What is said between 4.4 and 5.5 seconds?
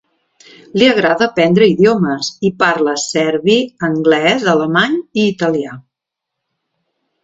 alemany i